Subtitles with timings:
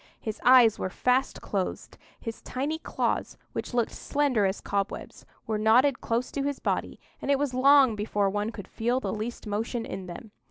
[0.19, 6.01] His eyes were fast closed; his tiny claws, which looked slender as cobwebs, were knotted
[6.01, 9.85] close to his body, and it was long before one could feel the least motion
[9.85, 10.31] in them.